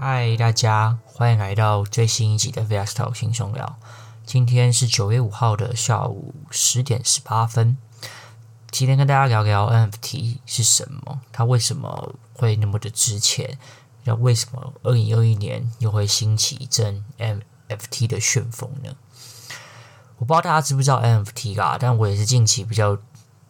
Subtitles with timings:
[0.00, 3.80] 嗨，大家欢迎来到最新一集的 VS Talk 轻松聊。
[4.24, 7.76] 今天是九月五号的下午十点十八分。
[8.70, 13.58] 今天跟大家聊聊 NFT 是什么，它为什么会那么的值钱？
[14.04, 18.94] 那为什么二零二一年又会兴起一阵 NFT 的旋风呢？
[20.18, 22.96] 我不知道大家知不知道 NFT 啦，但我也是近期比较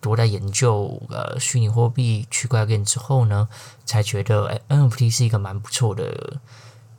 [0.00, 3.48] 多在研究呃虚拟货币、区块链之后呢，
[3.84, 6.40] 才觉得 NFT 是一个蛮不错的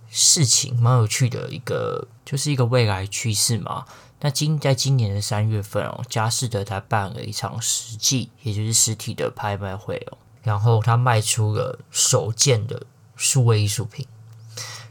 [0.09, 3.85] 事情，蛮有趣的一个，就是一个未来趋势嘛。
[4.21, 12.83] 那今在今年的三月份哦，佳士得他办了一场实际，也就是实体的拍卖会哦，然后他卖出了首件的
[13.15, 14.05] 数位艺术品。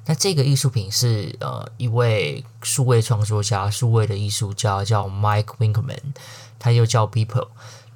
[0.06, 6.14] 那这个艺术品是呃一位数位创作家、数位的艺术家叫 Mike Winkelman，
[6.58, 7.48] 他又叫 People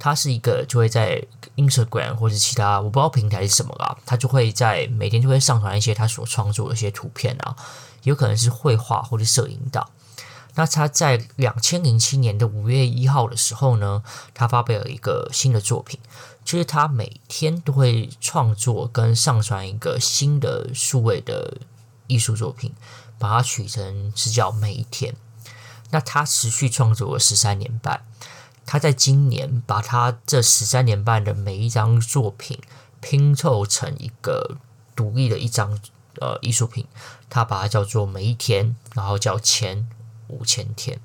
[0.03, 1.23] 他是一个就会在
[1.55, 7.55] Instagram 或者其他我不知道平台是什么啦，他就会在每天就会上传一些他所创作的一些图片啊，
[8.03, 9.87] 有可能是绘画或者摄影的。
[10.55, 14.03] 那他在两千零七年的五月一号的时候呢，
[14.35, 16.01] 他发表了一个新的作品，
[16.45, 21.59] 就是他每天都会创作跟上传一个新的数位的。
[22.09, 22.75] 艺术作品，
[23.19, 25.15] 把它取成是叫每一天。
[25.91, 28.05] 那他持续创作了十三年半，
[28.65, 32.59] 他在今年把他这十三年半的每一张作品
[33.01, 34.57] 拼凑成一个
[34.97, 35.79] 独立的一张
[36.21, 36.87] 呃艺术品，
[37.29, 39.89] 他把它叫做每一天，然后叫前
[40.29, 41.01] 五千天。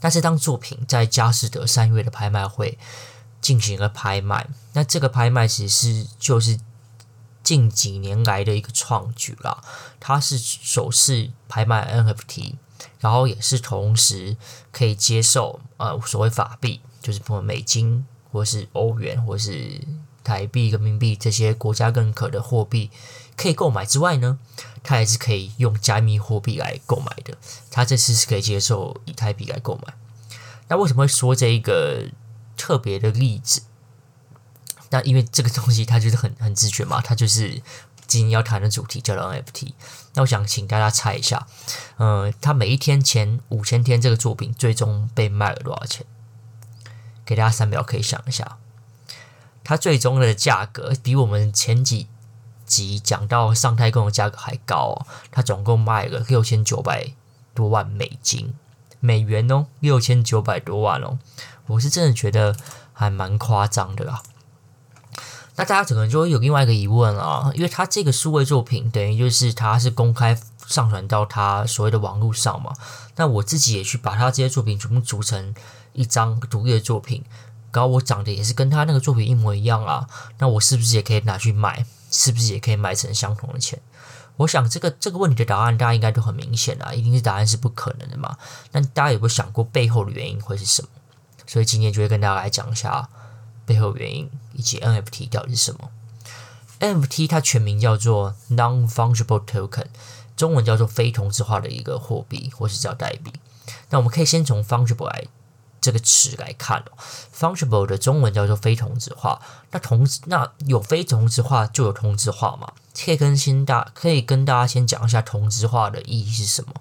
[0.00, 2.78] 那这张作品在佳士得三月的拍卖会
[3.40, 6.58] 进行了拍卖，那这个拍卖其实是就是。
[7.44, 9.62] 近几年来的一个创举啦，
[10.00, 12.54] 它是首次拍卖 NFT，
[13.00, 14.36] 然后也是同时
[14.72, 19.80] 可以接受呃所谓法币，就是不管美金或是欧元或是
[20.22, 22.90] 台币、人民币这些国家认可的货币
[23.36, 24.38] 可以购买之外呢，
[24.82, 27.36] 它还是可以用加密货币来购买的。
[27.70, 29.94] 它这次是可以接受以太币来购买。
[30.68, 32.08] 那为什么会说这一个
[32.56, 33.62] 特别的例子？
[34.90, 37.60] 那因为这个东西它就是很很直觉嘛，它就是
[38.06, 39.72] 今天要谈的主题叫做 NFT。
[40.14, 41.46] 那我想请大家猜一下，
[41.96, 46.06] 呃，他每一天前五千天这个作品最终被卖了多少钱？
[47.24, 48.58] 给大家三秒可以想一下，
[49.64, 52.06] 它最终的价格比我们前几
[52.66, 57.14] 集讲到上太空的价格还高哦，它总共卖了六千九百
[57.54, 58.52] 多万美金，
[59.00, 61.18] 美元哦，六千九百多万哦，
[61.66, 62.54] 我是真的觉得
[62.92, 64.22] 还蛮夸张的啦。
[65.56, 72.72] 那大家可能就会有另外一个疑问啊，因为它这个数位作品等于就是它是公开上传到它所谓的网络上嘛。
[73.16, 75.54] 那我自己也去把它这些作品全部组成
[75.92, 77.22] 一张独立的作品，
[77.72, 80.08] 然后我长得也是跟他那个作品一模一样啊。
[80.38, 81.86] 那我是不是也可以拿去卖？
[82.10, 83.80] 是不是也可以卖成相同的钱？
[84.38, 88.36] 我想这个这个问题的答案大家应该都很明显啊，一定是答案是不可能的嘛。
[88.72, 90.88] 那大家有没有想过背后的原因会是什么？
[91.46, 93.08] 所以今天就会跟大家来讲一下。
[93.66, 95.90] 背后原因以及 NFT 到底是什么
[96.80, 99.86] ？NFT 它全名叫做 Non-Fungible Token，
[100.36, 103.32] 中文叫做非同质化的一个货币或是叫代币。
[103.90, 105.24] 那我们可以先从 Fungible 来
[105.80, 106.92] 这个词来看哦。
[107.34, 109.40] Fungible 的中文叫做非同质化。
[109.70, 112.72] 那同那有非同质化就有同质化嘛？
[113.04, 116.74] 可以跟先大可以跟大家先讲一下同质化的意义是什么？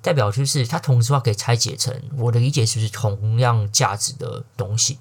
[0.00, 4.98] 代表就是它同质化可以拆解成我的理解是不是同样价值的东西？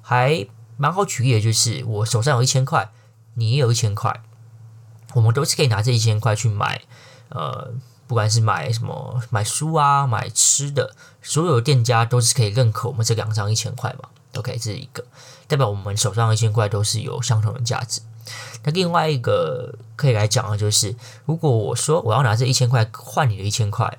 [0.00, 0.46] 还
[0.76, 2.90] 蛮好举例的，就是我手上有一千块，
[3.34, 4.22] 你也有一千块，
[5.14, 6.82] 我们都是可以拿这一千块去买，
[7.28, 7.72] 呃，
[8.06, 14.08] 不管是买什么买书啊，买吃的，所有店家都是可以认可我们这两张一千块嘛。
[14.36, 15.04] OK，这是一个
[15.46, 18.00] 代表我们手上一千块都是有相同的价值。
[18.64, 20.96] 那另外一个可以来讲的就是，
[21.26, 23.98] 如果我说我要拿这一千块换你的一千块，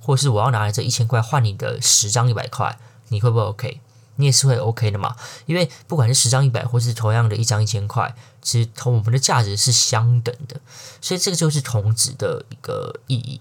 [0.00, 2.78] 或是我要拿这一千块换你的十张一百块，
[3.08, 3.80] 你会不会 OK？
[4.16, 5.16] 你也是会 OK 的嘛？
[5.46, 10.60] 因为不管是十张一百，或是同样的一张一千块，其实同我们的价值是相等的，
[11.00, 13.40] 所以这个就是同值的一个意义。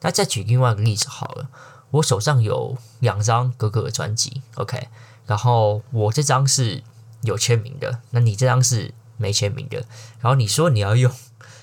[0.00, 1.48] 那再举另外一个例子好了，
[1.90, 4.88] 我手上有两张哥哥的专辑，OK，
[5.26, 6.82] 然后我这张是
[7.22, 9.78] 有签名的，那你这张是没签名的，
[10.20, 11.12] 然后你说你要用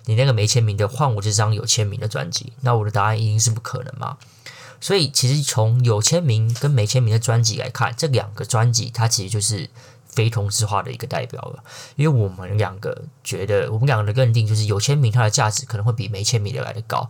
[0.06, 4.18] 你那个没签名的换我这张有签名的专辑，那我的答案一定是不可能嘛。
[4.86, 9.68] 所以，其实从有签名跟没签名的专辑来看，这两个专辑它其实就是
[10.06, 11.64] 非同质化的一个代表了。
[11.96, 17.10] 因为我们两个觉得，我们两个的认定就是有签名它的价值可能会比没签名的来的高。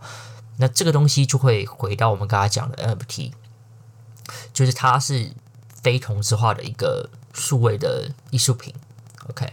[0.56, 3.32] 那这个东西就会回到我们刚才讲的 NFT，
[4.54, 5.32] 就是它是
[5.82, 8.72] 非同质化的一个数位的艺术品。
[9.28, 9.52] OK，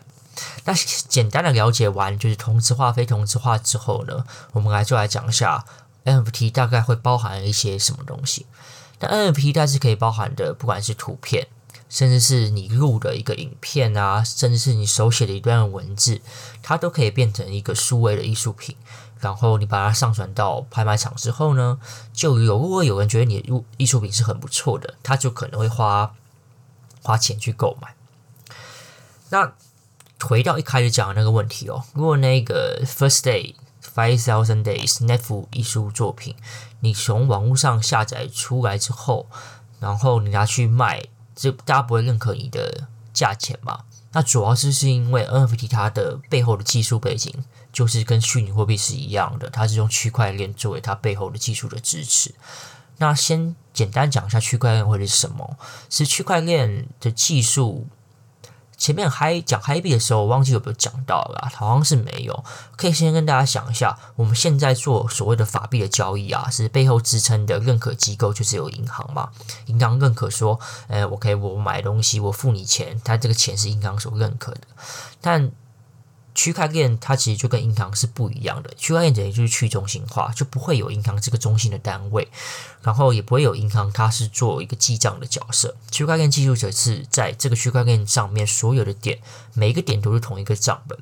[0.63, 4.23] 那简单的了解完就是同质化、非同质化之后呢，
[4.53, 5.65] 我们来就来讲一下
[6.05, 8.45] NFT 大概会包含一些什么东西。
[8.99, 11.47] 那 NFT 它是可以包含的，不管是图片，
[11.89, 16.21] 甚至是你录的一个影片啊，甚至是你手写的一段文字，
[16.61, 18.75] 它都可以变成一个数位的艺术品。
[19.19, 21.79] 然后你把它上传到拍卖场之后呢，
[22.11, 26.13] 就有如果有人觉得你的艺术品是很不错的，他就可能会花
[27.01, 27.95] 花钱去购买。
[29.29, 29.53] 那
[30.21, 36.35] 回到一开始讲的那个问题哦，如果那个 First Day Five Thousand Days 那幅艺术作品，
[36.79, 39.27] 你从网络上下载出来之后，
[39.79, 41.03] 然后你拿去卖，
[41.35, 43.85] 这大家不会认可你的价钱嘛？
[44.11, 47.43] 那主要是是因为 NFT 它的背后的技术背景。
[47.73, 52.35] 就是跟虚拟货币是一样的，它是用区块链作为它背后的技术的支持。
[52.99, 55.57] 那先简单讲一下区块链会是什么？
[55.89, 57.87] 是区块链的技术。
[58.83, 62.43] 前面嗨讲嗨币的时候，我忘记有没有讲到了，好像是没有。
[62.75, 69.29] 可以先跟大家讲一下，我们现在做所谓的法币的交易啊，是背后支撑的认可机构就是有银行嘛，
[69.67, 70.59] 银行认可说，
[70.89, 74.67] 哎，我可以我买东西，我付你钱，它这个钱是银行所认可的，
[75.21, 75.49] 但。
[76.35, 82.27] 区块链它其实就跟银行是不一样的，区块链等于就是去中心化，就不会有银行这个中心的单位，
[82.81, 85.75] 然后也不会有银行它是做一个记账的角色。
[85.91, 89.19] 区块链记录者是在这个区块链上面所有的点，
[89.53, 90.97] 每一个点都是同一个账本，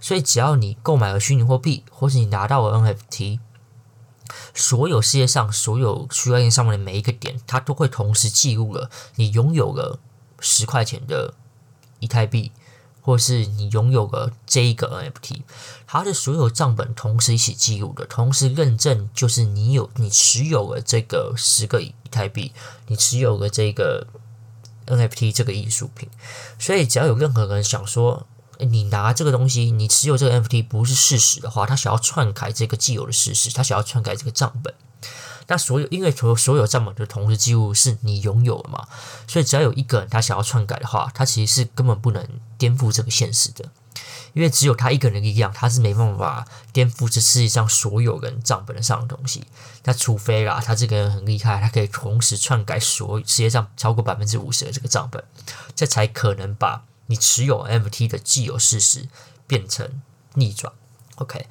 [0.00, 3.38] 所以只要你购买了虚拟货币，或是你拿到了 NFT，
[4.54, 9.98] 所有世界上所有区块链上面的每一个点，它都会同时记录了你拥有了
[10.38, 11.32] 十块钱的
[12.00, 12.52] 以太币。
[13.06, 15.42] 或是你拥有了这一个 NFT，
[15.86, 22.50] 它的所有账本同时一起记录的，同时认证就是你有你持有了这个十个以太币，
[22.88, 24.08] 你持有了这个
[24.88, 26.08] NFT 这个艺术品。
[26.58, 28.26] 所以只要有任何人想说，
[28.60, 34.74] 你拿这个东西，你持有这个 NFT 不是事实的话，他想要篡改这个既有的事实，他想要篡改这个账本。
[35.48, 38.88] 那所有，因为所所有账本的同时记录是你拥有的嘛，
[39.28, 42.26] 所以只要有一个人他想要篡改的话，他其实是根本不能
[42.58, 43.64] 颠覆这个现实的，
[44.32, 49.44] 因为只有他一个人的力量，他是没办法颠覆这世界上所有人账本上的东西。
[49.84, 55.22] 那除非啦，他这个人很厉害，他可以同时篡改所世界上超过百分之五十的这个账本，
[55.76, 59.08] 这才可能把你持有 NFT 的既有事实
[59.46, 60.00] 变成
[60.34, 60.72] 逆转。
[61.16, 61.46] OK。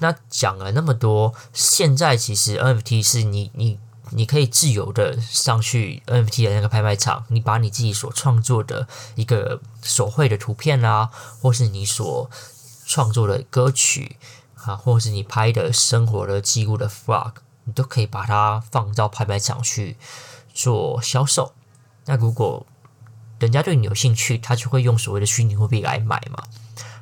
[0.00, 3.80] 那讲了那么多，现在其实 NFT 是你你
[4.10, 8.86] 你可以自由的上去 NFT 的那个拍卖场，你把你自己所创作的
[9.16, 11.10] 一个手绘的图片啊，
[11.40, 12.30] 或是你所
[12.86, 14.16] 创作的歌曲
[14.54, 17.32] 啊，或是你拍的生活的记录的 vlog，
[17.64, 19.96] 你都可以把它放到拍卖场去
[20.54, 21.54] 做销售。
[22.04, 22.64] 那如果
[23.38, 26.42] 人家对你有兴趣，他就会用所谓的虚拟货币来买嘛。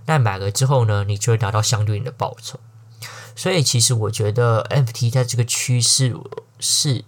[0.06, 2.60] 那买了之后呢，你就会拿到相对应的报酬。
[3.34, 6.16] 所以，其实我觉得 NFT 在这个趋势
[6.58, 7.04] 是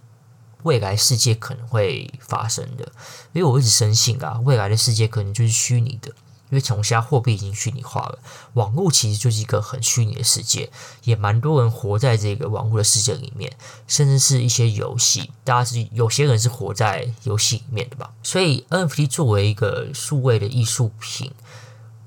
[0.63, 2.91] 未来世界可能会发生的，
[3.33, 6.13] 因为我一直深信啊，未来的世界可能就是虚拟的，
[6.49, 8.19] 因为从现在货币已经虚拟化了，
[8.53, 10.71] 网络其实就是一个很虚拟的世界，
[11.03, 13.55] 也蛮多人活在这个网络的世界里面，
[13.87, 18.11] 甚至是一些游戏，大家是有些人是活在游戏里面的吧。
[18.23, 21.31] 所以 NFT 作为一个数位的艺术品，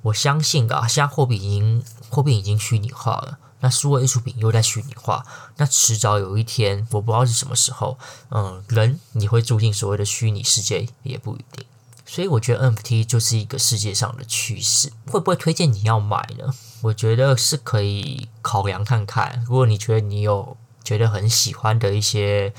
[0.02, 3.38] 我相信啊，现在货币已经货币已经虚拟化了。
[3.60, 5.24] 那数位艺术品又在虚拟化，
[5.56, 7.96] 那迟早有一天，我不知道是什么时候，
[8.30, 11.64] 嗯，人你会住进所谓的虚拟世界也不一定。
[12.12, 16.52] 所以我觉得 NFT 就是一个世界上的趋势，会不会推荐你要买呢？
[16.82, 19.42] 我觉得是可以考量看看。
[19.48, 22.52] 如果你觉得你有觉得很喜欢的一些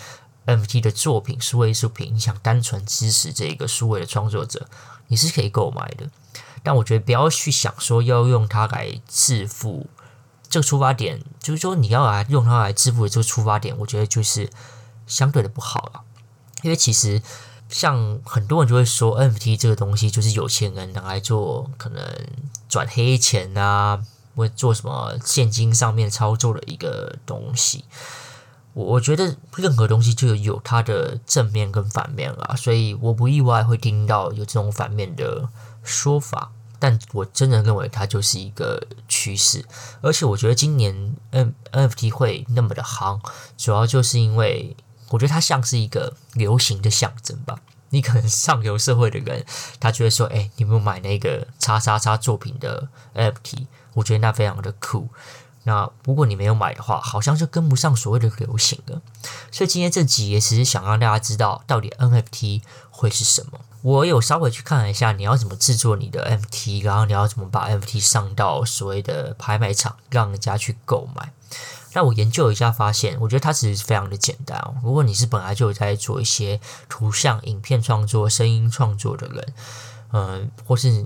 [0.47, 4.67] NFT 的作品、数位艺术品，你想单纯支持这个数位的创作者，
[5.09, 6.09] 你是可以购买的。
[6.63, 9.85] 但我觉得不要去想说要用它来致富。
[10.49, 14.49] 这个出发点就是说，你要来用它来致富的这个出发点，我觉得就是
[15.05, 16.01] 相对的不好了。
[16.63, 17.21] 因为其实
[17.73, 22.01] 像很多人就会说，NFT 这个东西就是有钱人拿来做可能
[22.69, 23.99] 转黑钱啊，
[24.35, 27.83] 或做什么现金上面操作的一个东西。
[28.73, 35.49] 我我觉得任何东西就有它的正面跟反面啦，所以我不意外会听到有这种反面的
[35.83, 36.51] 说法。
[36.79, 39.63] 但我真的认为它就是一个趋势，
[40.01, 43.21] 而且我觉得今年 N NFT 会那么的夯，
[43.57, 44.75] 主要就是因为
[45.09, 47.59] 我觉得它像是一个流行的象征吧。
[47.89, 49.45] 你可能上流社会的人，
[49.79, 55.09] 他就会说：“哎，你有没有买那个叉叉叉作品的 NFT？” 我觉得那非常的酷。
[55.65, 58.99] 那如果你没有买的话，好像就跟不上所谓的流行了。
[59.51, 63.59] 所以今天这集也只是想让大家知道，到底 NFT 会是什么。
[63.83, 71.31] 我有稍微去看了一下，你要怎么制作你的 NFT，然后你要怎么把 NFT 上到所谓的拍卖场，让人家去购买。
[71.93, 74.75] 那我研究一下，发现我觉得它其实非常的简单哦。
[74.83, 76.59] 如果你是本来就有在做一些
[76.89, 79.53] 图像、影片创作、声音创作的人，
[80.11, 81.05] 嗯，或是。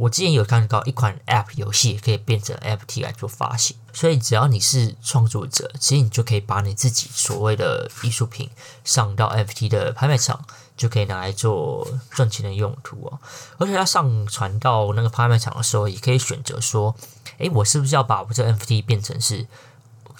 [0.00, 8.48] 我之前有看到一款 App 游戏可以变成 FT 来做发行，所以只要你是创作者，其实你就可以把你自己所谓的艺术品
[8.84, 10.44] 上到 FT 的拍卖场，
[10.76, 13.18] 就可以拿来做赚钱的用途哦。
[13.58, 16.94] 而且它上传到那个拍卖场的时候，也可以选择说，
[17.38, 19.48] 诶，我是不是要把我这 NFT 变成是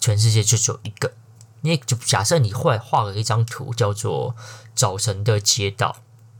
[0.00, 1.12] 全世界就只有一个？
[1.62, 4.37] 你就假设你画画了一张图，叫做
[4.75, 5.97] 早晨的街道。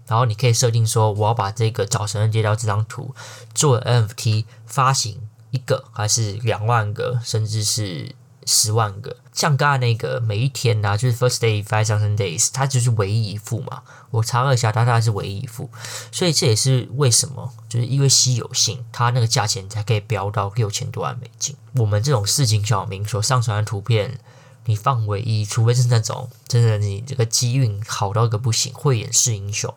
[0.07, 3.15] 然后你可以设定说，我要把这个早晨的街道这张图
[3.55, 8.15] 做 NFT 发行一个，还是两万个，甚至是
[8.49, 9.17] 十万个。
[9.33, 13.83] 像刚才那个每一天呐、就是 first day five thousand days，它就是唯一一幅嘛。
[14.11, 15.71] 我查了一下，它大概是唯一一幅，
[16.11, 21.55] 所以这也是为什么，就是因为稀有性，它那个价钱才可以飙到六千多万美金。
[21.77, 24.19] 我们这种市井小民所上传的图片。
[24.65, 29.75] 你放唯一，除非是那种真的你这个机运好到一个不行，慧眼识英雄，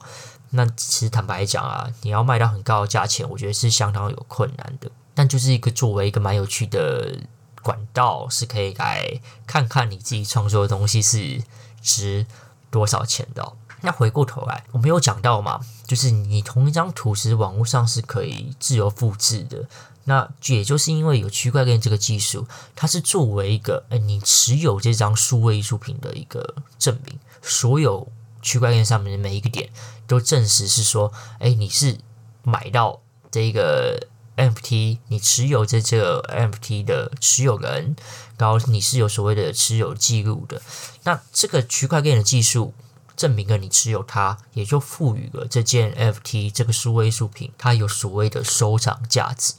[0.49, 4.91] 那其实坦白讲啊，你要卖到很高的价钱，我觉得是相当有困难的。
[5.13, 7.17] 但就是一个作为一个蛮有趣的
[7.63, 11.41] 管道，是可以来看看你自己创作的东西是
[11.81, 12.25] 值
[12.69, 13.53] 多少钱的。
[13.81, 19.67] 那回过头来，我没有讲到嘛，就是你同一张图，其实网络上是可以自由复制的。
[20.03, 27.19] 那也就是因为有区块链这个技术，它是作为一个，诶，你持有这张数位艺术品的一个证明。
[27.41, 28.07] 所有
[28.41, 29.69] 区块链上面的每一个点
[30.05, 31.97] 都证实是说，诶，你是
[32.43, 32.99] 买到
[33.29, 34.07] 这个
[34.37, 37.95] NFT，你持有这这个 NFT 的持有人，
[38.37, 40.61] 然后你是有所谓的持有记录的。
[41.03, 42.73] 那这个区块链的技术
[43.15, 49.53] 证明了你持有它，也就赋予了这件 FT 这个数位艺术品它有所谓的收藏价值。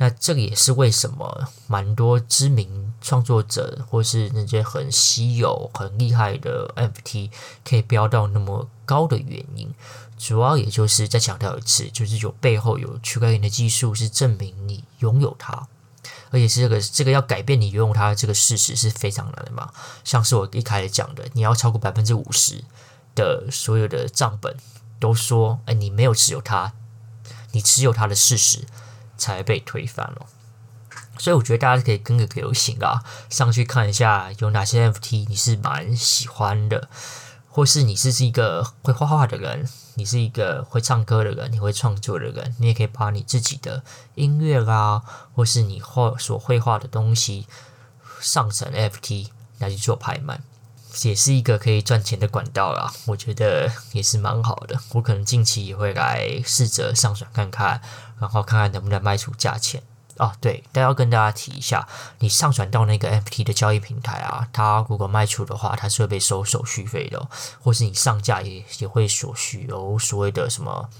[0.00, 7.30] 那这个也是为什么蛮多知名创作者或是那些很稀有、很厉害的 NFT
[7.68, 9.74] 可以飙到那么高的原因，
[10.16, 15.66] 主要也就是再强调一次，就是有背后有区块链的技术是证明你拥有它，
[16.30, 19.72] 而且是这个这个要改变你拥有它这个事实是非常难的嘛。
[20.04, 22.62] 像是我一开始讲的，你要超过百分之五十
[23.16, 24.56] 的所有的账本
[25.00, 26.72] 都说，哎，你没有持有它，
[27.50, 28.64] 你持有它的事实。
[29.18, 30.26] 才被推翻了，
[31.18, 36.88] 所以我觉得大家可以跟个流行啊，上去看一下有哪些 FT 你是蛮喜欢的，
[37.50, 43.82] 或是你是一个会画画的人，你是一个会唱歌的人，你会创作的人，你也可以把你自己的
[44.14, 45.02] 音乐啦，
[45.34, 47.46] 或是你画所绘画的东西
[48.20, 50.40] 上成 FT 来去做拍卖，
[51.02, 52.92] 也是一个可以赚钱的管道啦。
[53.06, 57.80] 我觉得也是蛮好的，我可能近期也会来试着上传看看。
[58.20, 59.80] 然后看看能不能卖出价钱
[60.16, 60.32] 哦。
[60.40, 61.86] 对，但要跟大家提一下，
[62.18, 67.28] 你上传到那个 FT 的交易平台啊，它如果卖出的话，它是会被收手续费的，
[67.62, 70.90] 或是你上架也也会所需有所谓的什么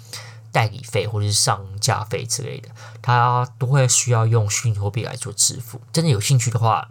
[0.53, 2.69] 代理费或者是上架费之类的，
[3.03, 5.81] 它都会需要用虚拟货币来做支付。
[5.93, 6.87] 真的有兴趣的话，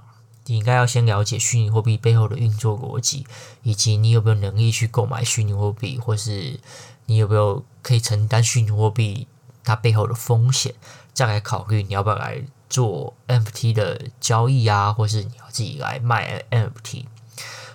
[0.48, 3.26] 你应该要先了解虚拟货币背后的运作逻辑，
[3.64, 6.60] 以及你有没有能力去购买虚拟货币，或是
[7.06, 9.28] 你有没有可以承担虚拟货币。
[9.64, 10.74] 它背后的风险，
[11.14, 17.04] 再来考虑你要不要来做 NFT 的交易啊，或是你要自己来卖 NFT。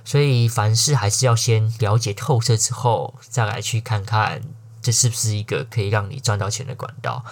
[0.03, 4.41] 所以凡事还是要先了解透彻之后，再来去看看
[4.81, 7.23] 这是不是一个可以让你赚到钱的管道。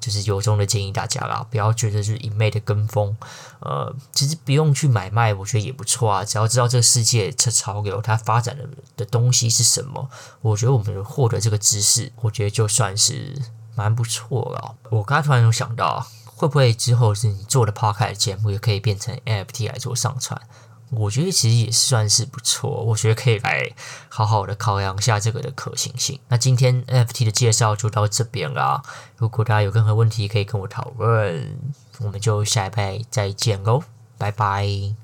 [0.00, 3.16] 就是由衷的建议大家啦，不要觉得就是一昧的跟风。
[3.60, 6.24] 呃，其实不用去买卖，我觉得也不错啊。
[6.24, 10.08] 只要知道这个世界这潮流它发展的的东西是什么，
[10.40, 13.40] 我觉得我们获得这个知识，我觉得就算是。
[13.76, 20.38] 蛮不错了，我刚才突然有想到，会不会之后是你做的 Podcast 节目也可以变成 NFT 来做上传？
[20.90, 23.70] 我觉得其实也算是不错，我觉得可以来
[24.08, 26.18] 好好的考量一下这个的可行性。
[26.28, 28.82] 那今天 NFT 的介绍就到这边啦，
[29.16, 31.56] 如果大家有任何问题可以跟我讨论，
[32.00, 33.82] 我们就下一拜再见喽，
[34.18, 34.96] 拜拜。